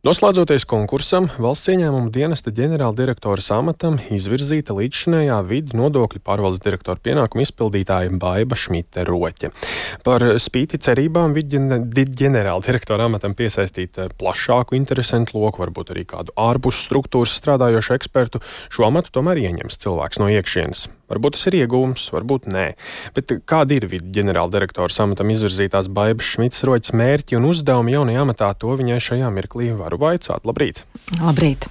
Noslēdzoties 0.00 0.64
konkursam, 0.64 1.26
valsts 1.36 1.68
ieņēmuma 1.68 2.08
dienesta 2.08 2.48
ģenerāldirektora 2.56 3.42
amatam 3.52 3.98
izvirzīta 4.16 4.72
līdzšinējā 4.72 5.34
vidi 5.44 5.76
nodokļu 5.76 6.22
pārvaldes 6.24 6.62
direktora 6.64 6.96
pienākumu 7.04 7.44
izpildītāja 7.44 8.14
Baiva 8.22 8.56
Šmita 8.56 9.04
Roķe. 9.04 9.50
Par 10.00 10.24
spīti 10.40 10.80
cerībām 10.80 11.34
vidi 11.36 11.60
ģenerāldirektora 12.22 13.10
amatam 13.10 13.36
piesaistīt 13.36 14.00
plašāku 14.16 14.78
interesantu 14.78 15.36
loku, 15.36 15.60
varbūt 15.66 15.92
arī 15.92 16.06
kādu 16.14 16.32
ārpus 16.48 16.80
struktūras 16.86 17.36
strādājošu 17.36 17.98
ekspertu, 17.98 18.40
šo 18.72 18.88
amatu 18.88 19.12
tomēr 19.18 19.42
ieņems 19.44 19.82
cilvēks 19.84 20.24
no 20.24 20.32
iekšienes. 20.32 20.86
Varbūt 21.10 21.36
tas 21.36 21.48
ir 21.50 21.58
iegūms, 21.64 22.06
varbūt 22.14 22.46
nē. 22.50 22.66
Bet 23.16 23.32
kādi 23.48 23.80
ir 23.80 23.88
vidi 23.90 24.12
ģenerāldirektora 24.20 24.94
amatam 25.02 25.32
izvirzītās 25.34 25.88
Baibas 25.90 26.28
Šmits 26.36 26.62
Roķes 26.66 26.94
mērķi 26.94 27.38
un 27.38 27.48
uzdevumi 27.50 27.96
jaunajā 27.96 28.22
amatā, 28.22 28.50
to 28.60 28.76
viņai 28.78 29.00
šajā 29.02 29.30
mirklī 29.34 29.70
varu 29.74 29.98
vaicāt. 30.00 30.46
Labrīt! 30.46 30.84
Labrīt! 31.18 31.66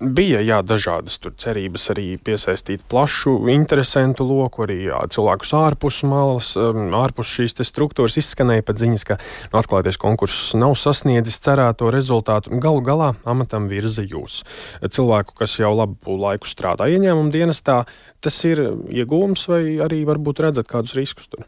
Bija 0.00 0.42
jā, 0.44 0.60
dažādas 0.66 1.18
cerības 1.18 1.88
arī 1.94 2.06
piesaistīt 2.22 2.84
plašu 2.90 3.34
interesantu 3.52 4.26
loku, 4.28 4.66
arī 4.66 4.78
jā, 4.86 5.00
cilvēkus 5.16 5.54
ārpus 5.58 6.00
malas, 6.06 6.52
um, 6.60 6.86
ārpus 6.96 7.32
šīs 7.38 7.58
struktūras 7.66 8.18
izskanēja 8.20 8.66
pat 8.66 8.80
ziņas, 8.82 9.06
ka 9.08 9.18
nu, 9.18 9.58
atklāties 9.60 9.98
konkurss 10.00 10.54
nav 10.58 10.76
sasniedzis 10.78 11.40
cerēto 11.42 11.90
rezultātu. 11.94 12.54
Galu 12.62 12.84
galā 12.86 13.12
amatam 13.26 13.66
virza 13.70 14.04
jūs. 14.06 14.42
Cilvēku, 14.82 15.34
kas 15.42 15.58
jau 15.58 15.72
labu 15.74 16.18
laiku 16.20 16.48
strādā 16.48 16.88
ieņēmuma 16.92 17.34
dienestā, 17.34 17.82
tas 18.26 18.38
ir 18.48 18.62
iegūms 18.90 19.46
vai 19.52 19.62
arī 19.86 20.02
varbūt 20.08 20.42
redzat 20.48 20.68
kādus 20.70 20.96
riskus 20.98 21.30
tur? 21.32 21.46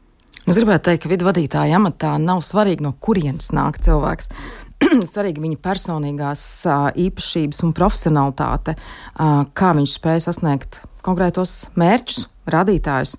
Es 0.48 0.56
gribētu 0.56 0.86
teikt, 0.86 1.02
ka 1.04 1.10
vidu 1.10 1.26
vadītāja 1.26 1.76
amatā 1.76 2.14
nav 2.22 2.40
svarīgi, 2.46 2.86
no 2.86 2.94
kurienes 3.04 3.50
nāk 3.52 3.82
cilvēks. 3.84 4.30
svarīgi 5.12 5.42
viņa 5.42 5.58
personīgās 5.64 6.44
īpašības 7.04 7.62
un 7.66 7.74
profesionalitāte, 7.76 8.76
kā 9.58 9.72
viņš 9.76 9.96
spēja 9.98 10.28
sasniegt 10.28 10.80
konkrētos 11.04 11.68
mērķus, 11.78 12.26
radītājus. 12.54 13.16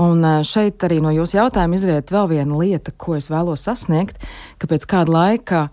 Un 0.00 0.24
šeit 0.46 0.80
arī 0.86 1.00
no 1.04 1.12
jūsu 1.12 1.36
jautājuma 1.36 1.76
izriet 1.76 2.12
vēl 2.14 2.30
viena 2.30 2.62
lieta, 2.62 2.94
ko 2.96 3.18
es 3.18 3.28
vēlos 3.32 3.66
sasniegt, 3.66 4.22
ka 4.56 4.70
pēc 4.70 4.86
kāda 4.88 5.12
laika 5.12 5.66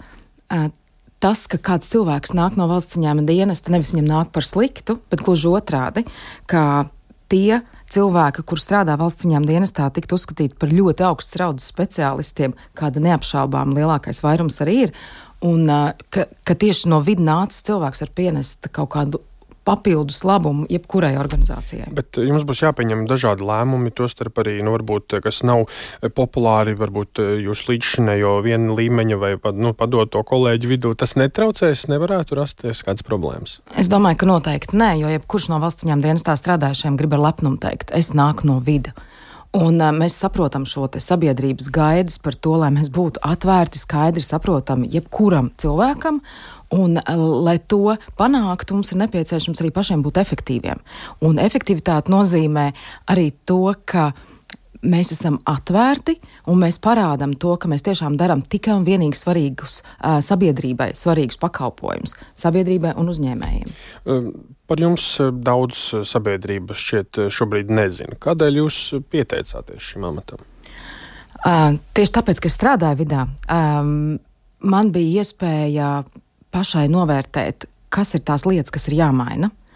tas, 1.24 1.46
ka 1.50 1.58
kāds 1.62 1.90
cilvēks 1.94 2.36
nāk 2.38 2.58
no 2.60 2.68
valsts 2.70 2.98
ieņēmuma 2.98 3.30
dienesta, 3.30 3.72
nevis 3.74 3.94
viņam 3.94 4.10
nāk 4.10 4.34
par 4.36 4.46
sliktu, 4.46 5.00
bet 5.10 5.24
gluži 5.26 5.50
otrādi, 5.50 6.04
ka 6.50 6.90
tie 7.32 7.62
cilvēki, 7.94 8.44
kur 8.48 8.62
strādā 8.62 8.98
valsts 9.00 9.26
ieņēmuma 9.26 9.52
dienestā, 9.52 9.88
tiktu 9.94 10.18
uzskatīti 10.18 10.58
par 10.60 10.74
ļoti 10.74 11.06
augsts 11.08 11.40
raudzes 11.40 11.70
speciālistiem, 11.72 12.56
kāda 12.78 13.04
neapšaubām 13.04 13.76
lielākais 13.78 14.24
vairums 14.26 14.60
arī 14.66 14.78
ir. 14.88 14.94
Un 15.46 15.70
ka, 16.10 16.26
ka 16.48 16.56
tieši 16.58 16.90
no 16.90 17.04
vidas 17.06 17.28
nācis 17.28 17.66
cilvēks 17.68 18.02
var 18.04 18.14
pienest 18.18 18.72
kaut 18.74 18.90
kādu 18.96 19.22
papildus 19.68 20.24
labumu 20.28 20.68
jebkurai 20.72 21.14
organizācijai. 21.20 21.90
Bet 21.96 22.20
jums 22.22 22.46
būs 22.48 22.64
jāpieņem 22.64 23.06
dažādi 23.10 23.46
lēmumi, 23.48 23.92
tostarp 23.96 24.40
arī, 24.44 24.58
nu, 24.64 24.74
varbūt, 24.78 25.20
kas 25.24 25.42
nav 25.48 25.66
populāri, 26.18 26.78
varbūt 26.80 27.22
jūs 27.44 27.66
līdzšinējo 27.70 28.38
vienu 28.46 28.78
līmeņu 28.78 29.20
vai 29.22 29.34
nu, 29.58 29.74
padot 29.78 30.12
to 30.14 30.24
kolēģi 30.28 30.72
vidū. 30.72 30.94
Tas 30.98 31.18
netraucēs, 31.20 31.88
nevarētu 31.92 32.40
rasties 32.40 32.84
kādas 32.88 33.06
problēmas? 33.08 33.60
Es 33.78 33.92
domāju, 33.92 34.22
ka 34.24 34.32
noteikti 34.32 34.80
nē, 34.80 34.94
jo 35.02 35.12
jebkurš 35.18 35.52
no 35.54 35.62
valsts 35.64 35.88
ņēmuma 35.88 36.10
dienestā 36.10 36.38
strādājušiem 36.40 36.98
grib 37.00 37.18
ar 37.18 37.28
lepnumu 37.30 37.60
teikt, 37.62 37.94
es 37.96 38.14
nāku 38.18 38.50
no 38.50 38.60
vidas. 38.64 38.96
Un 39.56 39.80
uh, 39.80 39.94
mēs 39.96 40.18
saprotam 40.20 40.66
šo 40.68 40.90
sabiedrības 41.00 41.70
gaidas 41.72 42.20
par 42.20 42.36
to, 42.36 42.58
lai 42.60 42.72
mēs 42.76 42.92
būtu 42.94 43.24
atvērti, 43.24 43.80
skaidri 43.80 44.24
saprotami 44.26 44.90
jebkuram 44.92 45.52
cilvēkam. 45.58 46.22
Un, 46.76 46.98
lai 47.48 47.56
to 47.64 47.96
panāktu, 48.20 48.76
mums 48.76 48.92
ir 48.92 49.00
nepieciešams 49.00 49.62
arī 49.64 49.70
pašiem 49.72 50.02
būt 50.04 50.18
efektīviem. 50.20 50.82
Un 51.24 51.40
efektivitāte 51.40 52.12
nozīmē 52.12 52.74
arī 53.08 53.30
to, 53.48 53.72
ka 53.88 54.10
mēs 54.12 54.37
esam 54.84 55.40
atvērti 55.48 56.18
un 56.48 56.60
mēs 56.62 56.80
parādām 56.84 57.36
to, 57.40 57.56
ka 57.58 57.70
mēs 57.72 57.86
tiešām 57.86 58.18
darām 58.20 58.42
tikai 58.42 58.76
un 58.78 58.86
vienīgi 58.88 59.18
svarīgus 59.18 59.82
uh, 59.82 60.20
sabiedrībai, 60.24 60.92
svarīgus 60.96 61.40
pakalpojumus 61.42 62.16
sabiedrībai 62.38 62.94
un 62.98 63.10
uzņēmējiem. 63.14 63.74
Par 64.68 64.82
jums 64.84 65.06
daudz 65.32 65.80
sabiedrības 66.08 66.82
šķiet 66.84 67.22
šobrīd 67.32 67.72
nezina. 67.72 68.18
Kādēļ 68.20 68.62
jūs 68.62 68.80
pieteicāties 69.12 69.94
šim 69.94 70.08
amatam? 70.10 70.44
Uh, 71.38 71.78
tieši 71.96 72.16
tāpēc, 72.18 72.42
ka 72.42 72.50
es 72.50 72.58
strādāju 72.58 73.00
vidā, 73.04 73.28
um, 73.54 74.18
man 74.66 74.92
bija 74.92 75.22
iespēja 75.22 76.02
pašai 76.52 76.88
novērtēt, 76.92 77.68
kas 77.94 78.16
ir 78.18 78.26
tās 78.28 78.48
lietas, 78.50 78.74
kas 78.74 78.90
ir 78.90 78.98
jāmaina. 79.00 79.52
Um, 79.52 79.67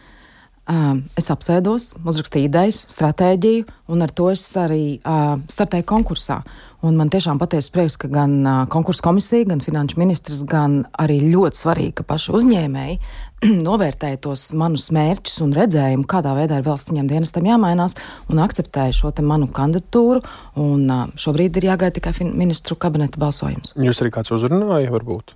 es 1.19 1.29
apsēdos, 1.33 1.91
uzrakstīju 2.07 2.47
idejas, 2.49 2.83
stratēģiju, 2.93 3.65
un 3.91 4.03
ar 4.05 4.11
to 4.15 4.29
es 4.31 4.43
arī 4.59 4.99
startēju 5.01 5.87
konkursā. 5.89 6.41
Un 6.81 6.95
man 6.97 7.11
tiešām 7.13 7.37
patiesi 7.37 7.69
prieks, 7.73 7.97
ka 8.01 8.07
gan 8.09 8.39
konkursu 8.73 9.03
komisija, 9.05 9.45
gan 9.51 9.59
finanšu 9.61 9.99
ministrs, 10.01 10.39
gan 10.49 10.79
arī 10.97 11.19
ļoti 11.27 11.59
svarīgi, 11.59 11.93
ka 11.99 12.05
paši 12.09 12.33
uzņēmēji 12.39 12.95
novērtēja 13.67 14.21
tos 14.25 14.47
manus 14.57 14.87
mērķus 14.95 15.43
un 15.45 15.53
redzējumu, 15.57 16.07
kādā 16.09 16.33
veidā 16.37 16.57
ir 16.57 16.65
valsts 16.65 16.93
viņam 16.93 17.11
dienestam 17.11 17.49
jāmainās, 17.51 17.97
un 18.33 18.41
akceptēja 18.41 18.97
šo 18.97 19.13
manu 19.25 19.49
kandidatūru. 19.53 20.23
Un, 20.61 20.87
šobrīd 21.21 21.61
ir 21.61 21.69
jāgaida 21.69 21.99
tikai 21.99 22.31
ministru 22.31 22.79
kabineta 22.79 23.21
balsojums. 23.21 23.75
Jūs 23.77 24.01
arī 24.01 24.15
kāds 24.17 24.33
uzrunāja, 24.33 24.89
varbūt? 24.93 25.35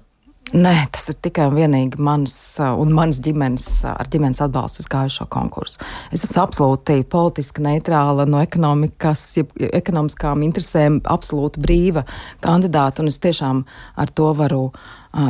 Nē, 0.54 0.74
tas 0.94 1.10
ir 1.10 1.16
tikai 1.26 1.48
un 1.50 1.56
vienīgi 1.58 1.98
mans 2.06 2.36
un 2.62 2.92
manas 2.94 3.18
ģimenes, 3.26 3.66
ar 3.90 4.08
ģimenes 4.14 4.44
atbalstu 4.46 4.86
gājušo 4.94 5.26
konkursu. 5.34 5.82
Es 6.14 6.24
esmu 6.28 6.44
absolūti 6.44 7.00
politiski 7.10 7.64
neitrāla 7.66 8.28
no 8.30 8.44
ekonomikas, 8.46 9.24
ekonomiskām 9.72 10.46
interesēm, 10.46 11.02
absolūti 11.02 11.64
brīva 11.66 12.06
kandidāta, 12.46 13.02
un 13.02 13.10
es 13.10 13.20
tiešām 13.26 13.66
ar 13.98 14.14
to 14.14 14.30
varu, 14.38 14.70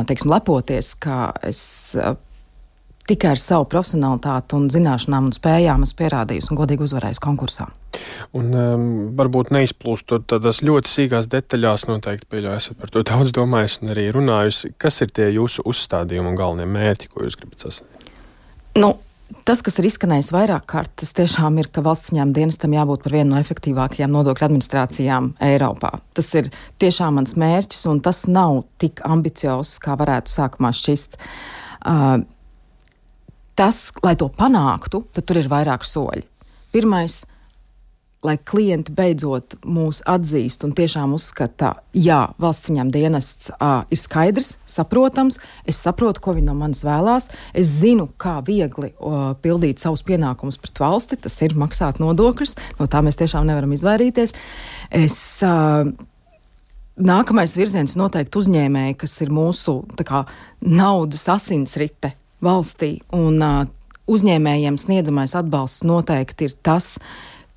teiksim, 0.06 0.30
lepoties, 0.34 0.92
ka 1.00 1.32
es 1.48 1.64
tikai 3.10 3.32
ar 3.34 3.40
savu 3.40 3.66
profesionalitāti 3.70 4.56
un 4.58 4.68
zināšanām 4.72 5.30
un 5.30 5.34
spējām 5.36 5.86
esmu 5.86 6.00
pierādījusi 6.02 6.52
un 6.52 6.60
godīgi 6.60 6.86
uzvarējusi 6.88 7.24
konkursā. 7.24 7.68
Un 8.36 8.52
um, 8.52 8.84
varbūt 9.16 9.52
neizplūstot 9.54 10.26
tādās 10.32 10.60
ļoti 10.66 10.92
sīkās 10.92 11.30
detaļās, 11.32 11.86
noteikti 11.88 12.28
pieļauju, 12.34 12.60
esat 12.60 12.80
par 12.82 12.92
to 12.92 13.04
daudz 13.06 13.32
domājis 13.36 13.80
un 13.82 13.94
arī 13.94 14.10
runājusi. 14.14 14.74
Kas 14.82 15.00
ir 15.04 15.14
tie 15.16 15.30
jūsu 15.32 15.64
uzstādījumi 15.66 16.34
un 16.34 16.38
galvenie 16.38 16.68
mērķi, 16.68 17.10
ko 17.12 17.24
jūs 17.26 17.38
gribat 17.40 17.66
sasniegt? 17.66 18.14
Nu, 18.76 18.96
Tas, 19.46 19.58
kas 19.62 19.76
ir 19.80 19.86
izskanējis 19.88 20.28
vairāk 20.34 20.64
kārt, 20.70 20.92
tas 21.02 21.10
tiešām 21.14 21.56
ir, 21.58 21.68
ka 21.74 21.82
valsts 21.82 22.12
ņēmuma 22.14 22.34
dienestam 22.34 22.74
jābūt 22.76 23.02
par 23.02 23.14
vienu 23.14 23.32
no 23.32 23.40
efektīvākajām 23.42 24.12
nodokļu 24.14 24.46
administrācijām 24.46 25.32
Eiropā. 25.42 25.90
Tas 26.14 26.30
ir 26.38 26.50
tiešām 26.82 27.18
mans 27.18 27.34
mērķis, 27.38 27.84
un 27.90 28.00
tas 28.06 28.24
nav 28.30 28.60
tik 28.82 29.02
ambiciozs, 29.06 29.80
kā 29.82 29.96
varētu 29.98 30.30
sākumā 30.30 30.70
šķist. 30.74 31.18
Uh, 31.18 32.22
tas, 33.56 33.88
lai 34.04 34.16
to 34.20 34.28
panāktu, 34.32 35.04
tad 35.16 35.26
tur 35.28 35.40
ir 35.40 35.50
vairāk 35.52 35.86
soļi. 35.86 36.26
Pirmais 36.74 37.22
lai 38.26 38.36
klienti 38.42 38.94
beidzot 38.96 39.56
mūs 39.66 40.00
atzīst 40.08 40.64
un 40.66 40.72
tiešām 40.76 41.14
uzskata, 41.16 41.74
jā, 41.94 42.18
valsts 42.42 42.70
viņam 42.70 42.90
dienests 42.94 43.52
ā, 43.62 43.84
ir 43.92 44.00
skaidrs, 44.00 44.56
saprotams, 44.70 45.38
es 45.68 45.80
saprotu, 45.84 46.22
ko 46.24 46.36
viņi 46.36 46.48
no 46.48 46.56
manis 46.58 46.82
vēlās, 46.86 47.28
es 47.56 47.70
zinu, 47.82 48.08
kā 48.20 48.38
viegli 48.46 48.92
o, 48.98 49.12
pildīt 49.42 49.82
savus 49.82 50.04
pienākumus 50.06 50.58
pret 50.62 50.82
valsti, 50.82 51.20
tas 51.26 51.38
ir 51.46 51.56
maksāt 51.58 52.00
nodokļus, 52.02 52.56
no 52.80 52.90
tā 52.90 53.04
mēs 53.04 53.20
tiešām 53.20 53.46
nevaram 53.48 53.74
izvairīties. 53.76 54.36
Es, 55.04 55.18
ā, 55.46 55.56
Nākamais 56.96 57.52
virziens 57.58 57.92
noteikti 58.00 58.38
uzņēmēji, 58.40 58.94
kas 59.02 59.18
ir 59.20 59.28
mūsu 59.28 59.82
kā, 60.08 60.22
naudas 60.64 61.26
asinsrite 61.28 62.14
valstī, 62.44 62.96
un 63.16 63.40
uh, 63.42 63.64
uzņēmējiem 64.10 64.78
sniedzamais 64.80 65.34
atbalsts 65.38 65.86
noteikti 65.86 66.50
ir 66.50 66.56
tas, 66.66 66.96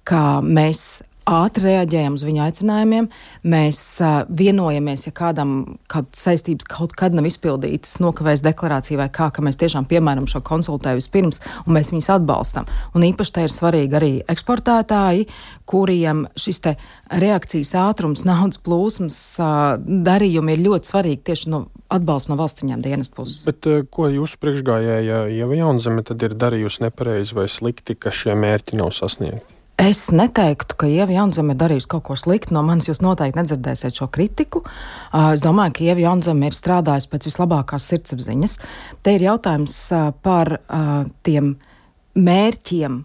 ka 0.07 0.39
mēs 0.45 1.01
ātri 1.29 1.69
reaģējam 1.69 2.15
uz 2.17 2.23
viņu 2.25 2.41
aicinājumiem. 2.45 3.07
Mēs 3.49 3.79
uh, 4.03 4.23
vienojamies, 4.27 5.05
ja 5.07 5.13
kādam 5.15 5.55
kādas 5.91 6.23
saistības 6.25 6.67
kaut 6.69 6.95
kad 6.97 7.15
nav 7.15 7.27
izpildītas, 7.29 7.99
nokavēs 8.03 8.43
deklarāciju 8.45 8.99
vai 9.01 9.09
kā, 9.13 9.29
ka 9.33 9.43
mēs 9.45 9.59
tiešām 9.61 9.87
piemēram 9.89 10.27
šo 10.29 10.41
konsultēju 10.45 10.99
vispirms 10.99 11.41
un 11.65 11.75
mēs 11.77 11.91
viņus 11.93 12.11
atbalstam. 12.17 12.69
Un 12.97 13.05
īpaši 13.09 13.35
te 13.35 13.45
ir 13.45 13.53
svarīgi 13.53 13.99
arī 13.99 14.11
eksportētāji, 14.31 15.27
kuriem 15.69 16.25
šis 16.39 16.63
te 16.65 16.75
reakcijas 17.21 17.75
ātrums, 17.83 18.25
naudas 18.29 18.61
plūsmas 18.65 19.19
uh, 19.41 19.75
darījumi 19.79 20.57
ir 20.57 20.65
ļoti 20.65 20.93
svarīgi 20.93 21.23
tieši 21.29 21.53
no 21.53 21.65
atbalsta 21.89 22.33
no 22.33 22.39
valsts 22.39 22.65
viņiem 22.65 22.83
dienas 22.85 23.13
puses. 23.13 23.45
Bet 23.49 23.69
uh, 23.69 23.83
ko 23.89 24.09
jūsu 24.13 24.41
priekšgājēja 24.41 25.23
Ieva 25.37 25.61
Jaunzeme 25.61 26.05
tad 26.05 26.25
ir 26.25 26.37
darījusi 26.39 26.87
nepareizi 26.87 27.37
vai 27.37 27.47
slikti, 27.51 27.97
ka 27.97 28.13
šie 28.13 28.37
mērķi 28.37 28.81
nav 28.81 28.93
sasniegti? 28.97 29.58
Es 29.79 30.09
neteiktu, 30.11 30.75
ka 30.75 30.87
Ieva 30.91 31.13
Jaunzeme 31.15 31.53
ir 31.55 31.59
darījusi 31.61 31.87
kaut 31.87 32.03
ko 32.09 32.15
sliktu. 32.19 32.51
No 32.51 32.59
manis 32.67 32.89
jūs 32.89 32.99
noteikti 32.99 33.39
nedzirdēsiet 33.39 33.95
šo 33.95 34.09
kritiku. 34.11 34.65
Es 35.31 35.39
domāju, 35.45 35.77
ka 35.77 35.85
Ieva 35.85 36.03
Jaunzeme 36.03 36.49
ir 36.49 36.57
strādājusi 36.57 37.07
pēc 37.13 37.29
vislabākās 37.29 37.87
sirdsapziņas. 37.93 38.57
Te 39.05 39.15
ir 39.15 39.23
jautājums 39.23 39.77
par 40.25 40.57
tiem 41.23 41.53
mērķiem, 42.19 42.99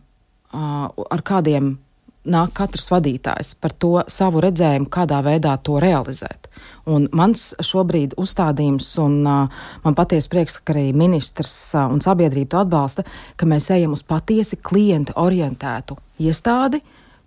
ar 0.51 1.23
kādiem 1.31 1.77
nāk 2.25 2.55
katrs 2.57 2.91
vadītājs 2.93 3.55
par 3.61 3.75
to 3.79 3.93
savu 4.09 4.43
redzējumu, 4.45 4.89
kādā 4.93 5.21
veidā 5.25 5.55
to 5.63 5.79
realizēt. 5.83 6.49
Un 6.91 7.07
mans 7.17 7.53
šobrīd 7.65 8.17
uzstādījums, 8.21 8.89
un 9.01 9.21
uh, 9.25 9.63
man 9.85 9.97
patiesi 9.97 10.31
prieks, 10.33 10.59
ka 10.61 10.75
arī 10.77 10.91
ministrs 10.97 11.55
uh, 11.75 11.87
un 11.93 12.03
sabiedrība 12.05 12.55
to 12.55 12.61
atbalsta, 12.65 13.07
ka 13.37 13.49
mēs 13.49 13.71
ejam 13.73 13.97
uz 13.97 14.05
patiesi 14.05 14.61
klienta 14.61 15.17
orientētu 15.21 15.97
iestādi, 16.25 16.83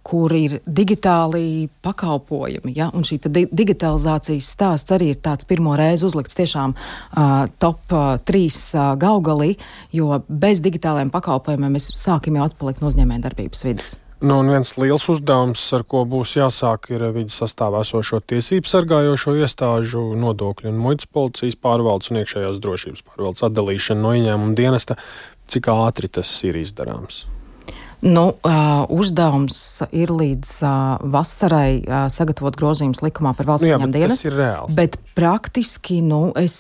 kur 0.08 0.32
ir 0.32 0.62
digitāli 0.64 1.68
pakalpojumi. 1.84 2.72
Ja? 2.78 2.88
Un 2.96 3.04
šī 3.08 3.20
di 3.26 3.44
digitalizācijas 3.52 4.54
stāsts 4.56 4.96
arī 4.96 5.12
ir 5.12 5.22
tāds 5.26 5.48
pirmo 5.50 5.76
reizi 5.76 6.08
uzlikts 6.08 6.38
tiešām 6.38 6.78
uh, 6.78 7.46
top 7.60 7.92
uh, 7.92 8.16
3 8.30 8.48
uh, 8.48 8.90
gaugalī, 9.00 9.56
jo 9.92 10.22
bez 10.30 10.64
digitālajiem 10.64 11.12
pakalpojumiem 11.12 11.76
mēs 11.80 11.92
sākam 11.98 12.40
jau 12.40 12.48
atpalikt 12.48 12.84
no 12.84 12.94
uzņēmējdarbības 12.94 13.68
vidas. 13.68 13.96
Nu, 14.18 14.40
un 14.42 14.48
viens 14.50 14.72
liels 14.82 15.04
uzdevums, 15.14 15.62
ar 15.78 15.84
ko 15.86 16.02
būs 16.10 16.32
jāsāk, 16.40 16.90
ir 16.90 17.04
vidas 17.14 17.38
sastāvā 17.38 17.84
esošo 17.86 18.18
tiesību 18.26 18.66
sargājošo 18.66 19.36
iestāžu, 19.44 20.02
nodokļu 20.18 20.72
un 20.72 20.82
muitas 20.82 21.06
policijas 21.14 21.60
pārvaldes 21.62 22.10
un 22.10 22.24
iekšējās 22.24 22.58
drošības 22.66 23.06
pārvaldes 23.12 23.46
atdalīšana 23.46 24.02
no 24.02 24.18
ieņēmuma 24.18 24.58
dienesta. 24.58 24.98
Cik 25.46 25.70
ātri 25.70 26.10
tas 26.10 26.34
ir 26.50 26.58
izdarāms? 26.58 27.28
Nu, 28.06 28.28
uzdevums 28.94 29.58
ir 29.90 30.12
līdz 30.14 30.52
vasarai 31.10 31.82
sagatavot 32.14 32.58
grozījumus 32.60 33.02
likumā 33.02 33.32
par 33.38 33.48
valsts 33.50 33.66
ieņēmumu 33.66 33.94
dienas. 33.96 34.20
Tas 34.22 34.28
ir 34.30 34.36
reāls. 34.38 34.76
Bet 34.78 35.00
praktiski, 35.18 35.98
nu, 36.06 36.28
es, 36.38 36.58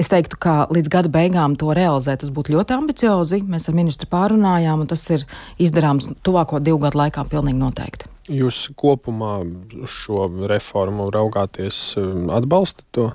es 0.00 0.08
teiktu, 0.12 0.38
ka 0.40 0.54
līdz 0.72 0.88
gada 0.92 1.10
beigām 1.12 1.58
to 1.60 1.74
realizēt, 1.76 2.22
tas 2.22 2.32
būtu 2.32 2.54
ļoti 2.56 2.76
ambiciozi. 2.76 3.42
Mēs 3.44 3.68
ar 3.68 3.76
ministru 3.76 4.08
pārunājām, 4.14 4.86
un 4.86 4.88
tas 4.88 5.04
ir 5.12 5.26
izdarāms 5.60 6.08
tuvāko 6.24 6.62
divu 6.64 6.80
gadu 6.86 7.02
laikā 7.02 7.26
pilnīgi 7.28 7.60
noteikti. 7.60 8.08
Jūs 8.32 8.70
kopumā 8.80 9.42
šo 9.92 10.30
reformu 10.48 11.10
raugāties, 11.12 11.98
atbalstat 12.32 12.86
to? 12.96 13.10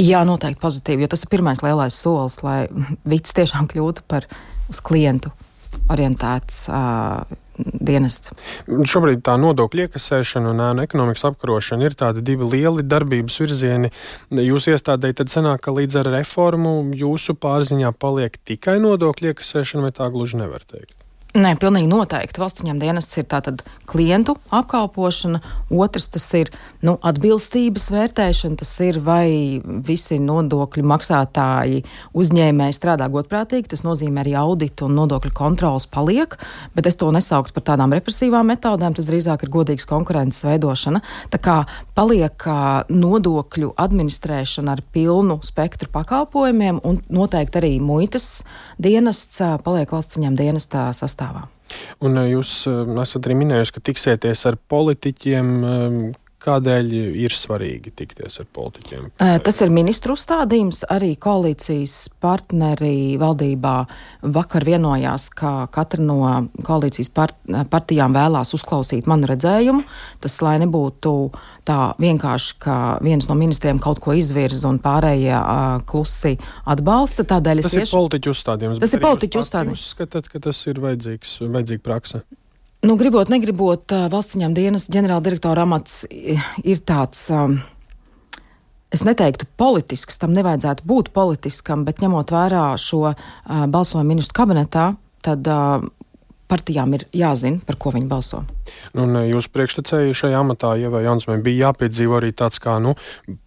Jā, 0.00 0.24
noteikti 0.26 0.58
pozitīvi, 0.62 1.06
jo 1.06 1.12
tas 1.12 1.22
ir 1.22 1.30
pirmais 1.30 1.62
lielais 1.62 1.94
solis, 1.94 2.40
lai 2.42 2.64
viss 3.12 3.38
tiešām 3.38 3.70
kļūtu 3.70 4.02
par 4.10 4.26
uz 4.70 4.82
klientu 4.82 5.30
orientēts 5.90 6.64
uh, 6.70 7.24
dienests. 7.60 8.32
Šobrīd 8.66 9.22
tā 9.26 9.36
nodokļu 9.40 9.86
iekasēšana 9.86 10.52
un 10.54 10.62
ēnu 10.68 10.84
ekonomikas 10.86 11.26
apkarošana 11.30 11.88
ir 11.88 11.96
tādi 11.98 12.24
divi 12.24 12.48
lieli 12.48 12.86
darbības 12.86 13.40
virzieni. 13.42 13.92
Jūs 14.30 14.70
iestādēji 14.74 15.20
tad 15.22 15.32
sanāk, 15.32 15.64
ka 15.66 15.74
līdz 15.76 16.00
ar 16.02 16.12
reformu 16.18 16.78
jūsu 16.96 17.36
pārziņā 17.40 17.92
paliek 18.00 18.40
tikai 18.48 18.78
nodokļu 18.82 19.34
iekasēšana, 19.34 19.88
vai 19.88 19.94
tā 19.96 20.10
gluži 20.12 20.40
nevar 20.40 20.64
teikt? 20.64 20.99
Nē, 21.30 21.52
pilnīgi 21.62 21.86
noteikti. 21.86 22.40
Valsts 22.42 22.64
ieņem 22.64 22.80
dienests 22.82 23.14
ir 23.20 23.26
tātad 23.30 23.60
klientu 23.86 24.32
apkalpošana, 24.50 25.38
otrs 25.70 26.08
tas 26.10 26.24
ir 26.34 26.48
nu, 26.82 26.96
atbilstības 27.06 27.84
vērtēšana, 27.94 28.58
tas 28.58 28.72
ir 28.82 28.98
vai 29.06 29.60
visi 29.62 30.18
nodokļu 30.18 30.82
maksātāji 30.90 31.84
uzņēmēji 32.18 32.74
strādā 32.74 33.06
godprātīgi, 33.14 33.68
tas 33.70 33.84
nozīmē 33.86 34.24
arī 34.24 34.32
auditu 34.40 34.88
un 34.88 34.96
nodokļu 34.98 35.30
kontrolas 35.38 35.86
paliek, 35.86 36.34
bet 36.74 36.90
es 36.90 36.98
to 36.98 37.12
nesauktu 37.14 37.54
par 37.54 37.66
tādām 37.68 37.94
represīvām 37.94 38.50
metodēm, 38.50 38.98
tas 38.98 39.06
drīzāk 39.06 39.46
ir 39.46 39.54
godīgas 39.54 39.86
konkurences 39.86 40.48
veidošana. 40.48 40.98
Tā 41.30 41.38
kā 41.38 41.60
paliek 41.94 42.48
nodokļu 42.90 43.76
administrēšana 43.78 44.74
ar 44.74 44.82
pilnu 44.90 45.38
spektru 45.46 45.94
pakalpojumiem 45.94 46.82
un 46.82 46.98
noteikti 47.06 47.62
arī 47.62 47.72
muitas 47.78 48.40
dienests 48.82 49.38
paliek 49.62 49.94
valsts 49.94 50.18
ieņem 50.18 50.42
dienestā 50.42 50.88
sastāvā 50.90 51.19
sastāvā. 51.20 51.46
Un 52.02 52.18
eh, 52.18 52.32
jūs 52.34 52.66
eh, 52.68 52.82
esat 53.02 53.28
arī 53.28 53.36
minējuši, 53.44 53.76
ka 53.76 53.84
tiksieties 53.90 54.46
ar 54.48 54.58
politiķiem. 54.70 55.52
Kādēļ 56.40 56.92
ir 57.20 57.34
svarīgi 57.36 57.90
tikties 57.92 58.40
ar 58.40 58.46
politiķiem? 58.56 59.10
Tas 59.44 59.58
ir 59.60 59.72
ministru 59.74 60.14
uzstādījums. 60.16 60.86
Arī 60.88 61.10
koalīcijas 61.20 61.96
partneri 62.22 63.18
valdībā 63.20 63.74
vakar 64.36 64.64
vienojās, 64.64 65.28
ka 65.36 65.66
katra 65.74 66.00
no 66.00 66.18
koalīcijas 66.64 67.12
part 67.12 67.36
partijām 67.68 68.16
vēlās 68.16 68.54
uzklausīt 68.56 69.10
manu 69.10 69.28
redzējumu. 69.28 69.84
Tas, 70.24 70.40
lai 70.40 70.56
nebūtu 70.64 71.14
tā 71.68 71.78
vienkārši, 72.00 72.56
ka 72.64 72.78
viens 73.04 73.28
no 73.28 73.36
ministriem 73.36 73.82
kaut 73.82 74.00
ko 74.00 74.16
izvirza 74.16 74.70
un 74.70 74.80
pārējie 74.80 75.36
uh, 75.36 75.84
klusi 75.84 76.38
atbalsta. 76.64 77.28
Tādēļ 77.28 77.66
tas 77.66 77.76
ir 77.76 77.84
iešu... 77.84 77.98
politiķu 77.98 78.32
uzstādījums. 78.32 78.80
Tas 78.80 78.96
ir 78.96 79.04
politiķu 79.04 79.44
uzstādījums. 79.44 79.84
Jūs 79.84 79.96
skatāt, 79.98 80.32
ka 80.32 80.40
tas 80.48 80.64
ir 80.72 80.80
vajadzīgs, 80.88 81.42
vajadzīga 81.44 81.84
praksa. 81.84 82.24
Nu, 82.80 82.94
gribot, 82.96 83.28
negribot, 83.28 83.92
valsts 84.08 84.38
ziņām 84.38 84.54
dienas 84.56 84.86
ģenerāldirektora 84.88 85.66
amats 85.66 86.06
ir 86.08 86.80
tāds. 86.88 87.26
Es 88.90 89.04
neteiktu 89.04 89.44
politisks, 89.60 90.16
tam 90.18 90.32
nevajadzētu 90.34 90.86
būt 90.88 91.10
politiskam, 91.14 91.84
bet 91.84 92.00
ņemot 92.02 92.32
vērā 92.34 92.64
šo 92.80 93.02
uh, 93.10 93.18
balsojumu 93.70 94.08
ministru 94.08 94.40
kabinetā, 94.40 94.86
tad 95.22 95.46
uh, 95.46 95.84
partijām 96.50 96.94
ir 96.96 97.06
jāzina, 97.14 97.60
par 97.66 97.78
ko 97.80 97.92
viņi 97.94 98.08
balso. 98.10 98.42
Nu, 98.94 99.04
un 99.06 99.18
jūsu 99.26 99.50
priekštecēji 99.54 100.16
šajā 100.18 100.40
amatā, 100.42 100.72
Ievai 100.80 101.04
Jansmai, 101.04 101.38
bija 101.44 101.68
jāpiedzīvo 101.68 102.18
arī 102.18 102.32
tāds 102.36 102.60
kā 102.62 102.76
nu, 102.82 102.96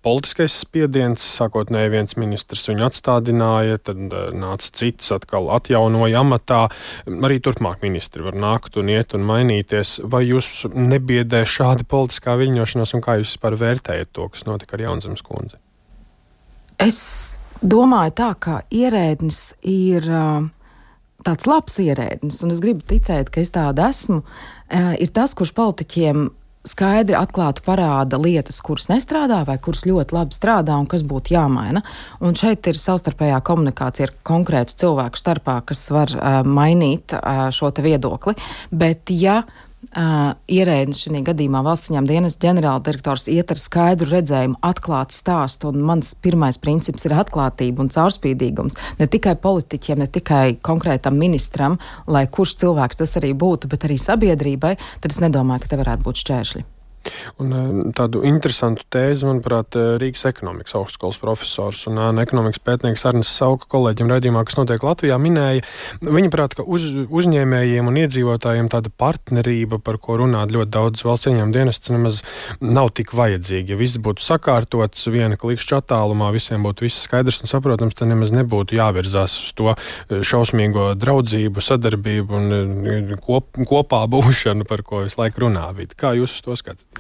politiskais 0.06 0.56
spiediens. 0.64 1.24
Sākotnēji 1.34 1.94
viens 1.94 2.18
ministrs 2.20 2.66
viņu 2.72 2.88
atstādināja, 2.88 3.82
tad 3.90 4.02
nāca 4.38 4.72
cits, 4.72 5.12
atkal 5.16 5.50
atjaunoja 5.56 6.24
amatā. 6.24 6.64
Arī 7.10 7.40
turpmāk 7.44 7.84
ministri 7.86 8.26
var 8.26 8.38
nākt 8.40 8.80
un 8.80 8.92
iet 8.94 9.16
un 9.18 9.28
mainīties. 9.28 10.00
Vai 10.10 10.24
jūs 10.28 10.66
nebiedē 10.74 11.44
šāda 11.50 11.88
politiskā 11.90 12.38
viļņošanās, 12.40 12.96
un 12.98 13.06
kā 13.06 13.20
jūs 13.20 13.36
vispār 13.36 13.60
vērtējat 13.60 14.14
to, 14.16 14.30
kas 14.34 14.48
notika 14.50 14.78
ar 14.78 14.88
Jaunzemes 14.88 15.26
kundzi? 15.26 15.60
Es 16.82 17.00
domāju 17.62 18.18
tā, 18.18 18.34
ka 18.40 18.60
ierēdnis 18.74 19.46
ir. 19.62 20.10
Uh, 20.10 20.52
tāds 21.26 21.48
labs 21.50 21.80
ierēdnis, 21.84 22.42
un 22.46 22.54
es 22.54 22.62
gribu 22.64 22.86
ticēt, 22.88 23.32
ka 23.34 23.42
es 23.44 23.54
tāda 23.54 23.90
esmu, 23.94 24.22
ir 25.00 25.12
tas, 25.16 25.36
kurš 25.38 25.54
politiķiem 25.58 26.30
skaidri 26.64 27.16
atklāti 27.20 27.64
parāda 27.66 28.18
lietas, 28.22 28.62
kuras 28.64 28.88
nestrādā 28.88 29.42
vai 29.48 29.58
kuras 29.60 29.84
ļoti 29.88 30.16
labi 30.16 30.36
strādā 30.36 30.78
un 30.80 30.88
kas 30.88 31.04
būtu 31.08 31.36
jāmaina. 31.36 31.82
Un 32.24 32.38
šeit 32.40 32.70
ir 32.72 32.80
savstarpējā 32.80 33.42
komunikācija 33.44 34.08
ar 34.08 34.16
konkrētu 34.24 34.78
cilvēku 34.86 35.20
starpā, 35.20 35.60
kas 35.68 35.84
var 35.92 36.16
uh, 36.16 36.40
mainīt 36.48 37.16
uh, 37.18 37.50
šo 37.52 37.74
viedokli. 37.84 38.38
Bet, 38.72 39.12
ja 39.12 39.42
Uh, 39.44 39.73
ierēdnis 39.92 41.02
šajā 41.04 41.22
gadījumā 41.30 41.64
valsts 41.66 41.92
ieņēmuma 41.92 42.10
dienas 42.10 42.38
ģenerāldirektors 42.42 43.28
iet 43.34 43.54
ar 43.54 43.62
skaidru 43.62 44.10
redzējumu, 44.12 44.60
atklāti 44.64 45.18
stāstu, 45.18 45.74
mans 45.76 46.14
pirmais 46.16 46.60
princips 46.62 47.08
ir 47.08 47.16
atklātība 47.18 47.84
un 47.84 47.92
caurspīdīgums. 47.94 48.80
Ne 49.00 49.10
tikai 49.12 49.36
politiķiem, 49.44 50.04
ne 50.04 50.10
tikai 50.10 50.58
konkrētam 50.64 51.18
ministram, 51.20 51.80
lai 52.08 52.26
kurš 52.28 52.58
cilvēks 52.64 53.04
tas 53.04 53.18
arī 53.22 53.34
būtu, 53.38 53.72
bet 53.72 53.88
arī 53.88 54.00
sabiedrībai, 54.02 54.78
tad 55.04 55.12
es 55.16 55.22
nedomāju, 55.24 55.66
ka 55.66 55.74
te 55.74 55.84
varētu 55.84 56.10
būt 56.10 56.24
šķēršļi. 56.26 56.73
Un, 57.42 57.52
eh, 57.52 57.92
tādu 57.98 58.22
interesantu 58.28 58.86
tēzi, 58.94 59.26
manuprāt, 59.28 59.76
eh, 59.76 59.96
Rīgas 60.02 60.26
ekonomikas 60.30 60.76
augstskolas 60.78 61.20
profesors 61.20 61.86
un 61.90 61.98
eh, 61.98 62.22
ekonomikas 62.24 62.62
pētnieks 62.64 63.06
Arnis 63.10 63.32
Sauka 63.32 63.68
kolēģiem 63.74 64.12
raidījumā, 64.12 64.44
kas 64.48 64.60
notiek 64.60 64.84
Latvijā, 64.86 65.18
minēja. 65.22 65.66
Viņa 66.04 66.32
prāt, 66.34 66.56
ka 66.56 66.64
uz, 66.64 66.86
uzņēmējiem 67.12 67.90
un 67.90 68.00
iedzīvotājiem 68.04 68.70
tāda 68.72 68.92
partnerība, 69.04 69.82
par 69.84 69.98
ko 70.04 70.20
runā 70.22 70.46
ļoti 70.48 70.72
daudz 70.74 71.04
valsts 71.04 71.32
ieņēmuma 71.32 71.56
dienests, 71.58 71.92
nemaz 71.94 72.22
nav 72.62 72.94
tik 72.96 73.16
vajadzīga. 73.18 73.74
Ja 73.74 73.80
viss 73.80 73.98
būtu 73.98 74.24
sakārtots 74.24 75.10
viena 75.12 75.40
klikšķa 75.40 75.82
attālumā, 75.82 76.32
visiem 76.36 76.64
būtu 76.64 76.88
viss 76.88 77.08
skaidrs 77.08 77.42
un 77.44 77.52
saprotams, 77.52 77.98
tad 77.98 78.12
nemaz 78.12 78.32
nebūtu 78.36 78.78
jāvirzās 78.78 79.36
uz 79.42 79.52
to 79.58 79.76
šausmīgo 80.10 80.92
draudzību, 81.00 81.64
sadarbību 81.64 82.40
un 82.40 83.18
kop, 83.24 83.50
kopā 83.58 84.04
būšanu, 84.12 84.68
par 84.70 84.86
ko 84.86 85.04
visu 85.08 85.22
laiku 85.24 85.48
runā. 85.48 85.66
Kā 85.98 86.14
jūs 86.18 86.40
to 86.46 86.56
skatāt? 86.60 86.93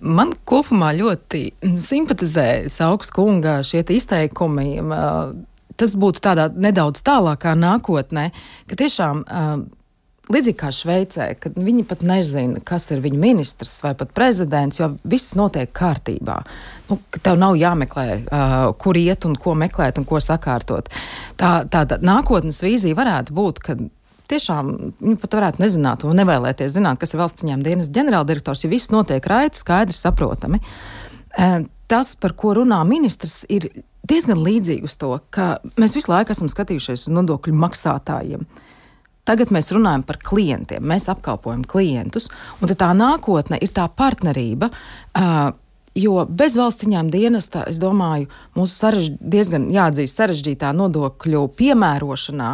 Man 0.00 0.32
kopumā 0.48 0.94
ļoti 0.96 1.42
simpatizē 1.84 2.46
Saukas 2.72 3.12
kunga 3.14 3.60
šie 3.66 3.84
izteikumi. 3.94 4.80
Tas 5.80 5.92
būtu 5.96 6.22
tādā 6.24 6.48
nedaudz 6.52 7.04
tālākā 7.06 7.52
nākotnē, 7.56 8.30
ka 8.68 8.80
tiešām 8.80 9.22
līdzīgi 10.30 10.58
kā 10.58 10.70
Šveicē, 10.74 11.26
kad 11.42 11.56
viņi 11.58 11.84
pat 11.88 12.02
nezina, 12.06 12.60
kas 12.66 12.90
ir 12.94 13.02
viņu 13.04 13.20
ministrs 13.20 13.78
vai 13.84 13.94
pat 13.98 14.12
prezidents, 14.16 14.80
jo 14.80 14.92
viss 15.08 15.34
notiek 15.38 15.72
kārtībā. 15.76 16.40
Nu, 16.90 16.98
tev 17.18 17.38
nav 17.40 17.56
jāmeklē, 17.58 18.06
uh, 18.20 18.58
kur 18.80 18.98
iet 18.98 19.26
un 19.28 19.36
ko 19.40 19.56
meklēt 19.58 19.98
un 20.00 20.06
ko 20.08 20.20
sakārtot. 20.22 20.90
Tā, 21.40 21.52
tā, 21.70 21.84
tā 21.90 22.00
nākotnes 22.04 22.62
vīzija 22.64 22.98
varētu 22.98 23.36
būt, 23.36 23.62
ka 23.64 23.78
tiešām 24.30 24.72
viņi 25.00 25.18
pat 25.20 25.36
varētu 25.38 25.62
nezināt 25.62 26.06
un 26.06 26.18
nevēlēties 26.20 26.76
zināt, 26.76 27.00
kas 27.02 27.14
ir 27.14 27.20
valsts 27.22 27.44
ieņēmuma 27.44 27.66
dienas 27.66 27.92
ģenerāldirektors, 27.94 28.64
ja 28.64 28.72
viss 28.72 28.92
notiek 28.92 29.26
raiti, 29.30 29.60
skaidri, 29.60 29.96
saprotami. 29.96 30.60
Tas, 31.90 32.12
par 32.18 32.34
ko 32.38 32.54
runā 32.60 32.80
ministrs, 32.86 33.42
ir 33.50 33.68
diezgan 34.10 34.42
līdzīgi 34.42 34.86
uz 34.86 34.96
to, 35.00 35.12
ka 35.34 35.56
mēs 35.80 35.96
visu 35.98 36.10
laiku 36.12 36.34
esam 36.34 36.50
skatījušies 36.50 37.08
uz 37.08 37.14
nodokļu 37.14 37.54
maksātājiem. 37.60 38.44
Tagad 39.28 39.52
mēs 39.54 39.68
runājam 39.74 40.02
par 40.06 40.18
klientiem, 40.24 40.82
mēs 40.86 41.10
apkalpojam 41.12 41.62
klientus, 41.68 42.30
un 42.58 42.72
tā 42.72 42.88
nākotne 42.96 43.60
ir 43.62 43.74
tā 43.76 43.86
partnerība. 43.94 44.70
Uh, 45.14 45.50
Jo 45.98 46.22
bez 46.22 46.54
valsts 46.54 46.86
ieņēmuma 46.86 47.10
dienesta, 47.10 47.64
es 47.66 47.80
domāju, 47.82 48.28
mūsu 48.54 48.76
sarežģ, 48.78 49.16
diezgan 49.32 49.64
jāatzīst 49.74 50.20
sarežģītā 50.20 50.70
nodokļu 50.78 51.40
piemērošanā, 51.58 52.50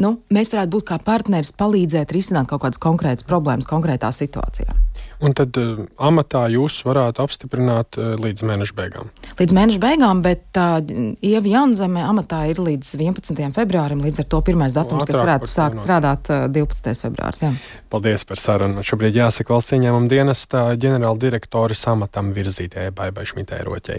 nu, 0.00 0.16
mēs 0.32 0.52
varētu 0.54 0.74
būt 0.74 0.86
kā 0.90 1.00
partneris, 1.04 1.52
palīdzēt 1.58 2.14
risināt 2.16 2.50
kaut 2.50 2.64
kādas 2.64 2.80
konkrētas 2.82 3.26
problēmas 3.28 3.68
konkrētā 3.70 4.12
situācijā. 4.14 4.76
Un 5.20 5.34
tad 5.36 5.56
uh, 5.60 5.82
amatā 6.00 6.46
jūs 6.48 6.78
varētu 6.86 7.20
apstiprināt 7.20 7.98
uh, 8.00 8.14
līdz 8.20 8.44
mēneša 8.48 8.76
beigām. 8.76 9.10
Līdz 9.36 9.56
mēneša 9.56 9.82
beigām, 9.82 10.22
bet 10.24 10.56
uh, 10.56 10.78
Ieva 11.20 11.52
Jaunzeme 11.52 12.04
amatā 12.08 12.46
ir 12.48 12.60
līdz 12.64 12.94
11. 12.96 13.42
februārim, 13.56 14.00
līdz 14.04 14.22
ar 14.22 14.28
to 14.32 14.40
pirmais 14.46 14.76
datums, 14.76 15.04
Ātrāk 15.04 15.12
kas 15.12 15.20
varētu 15.20 15.50
sākt 15.52 15.76
no. 15.76 15.84
strādāt 15.84 16.30
uh, 16.32 16.46
12. 16.52 17.04
februārs. 17.04 17.42
Jā. 17.44 17.52
Paldies 17.92 18.24
par 18.28 18.40
sarunu. 18.40 18.84
Šobrīd 18.86 19.18
jāsaka 19.20 19.52
valsts 19.52 19.76
ieņēmuma 19.76 20.08
dienesta 20.08 20.64
ģenerāla 20.80 21.20
direktori 21.20 21.76
samatam 21.76 22.32
virzītājai 22.36 22.94
Baibai 22.96 23.26
Šmitē 23.28 23.60
Roķei. 23.66 23.98